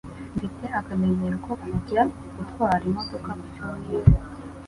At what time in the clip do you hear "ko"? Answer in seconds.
1.45-1.53